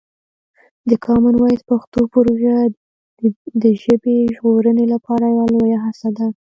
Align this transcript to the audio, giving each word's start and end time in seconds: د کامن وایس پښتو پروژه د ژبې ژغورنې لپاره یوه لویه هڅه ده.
د 0.89 0.91
کامن 1.05 1.35
وایس 1.37 1.61
پښتو 1.71 1.99
پروژه 2.13 2.55
د 3.61 3.63
ژبې 3.81 4.17
ژغورنې 4.35 4.85
لپاره 4.93 5.25
یوه 5.33 5.45
لویه 5.53 5.79
هڅه 5.85 6.09
ده. 6.17 6.27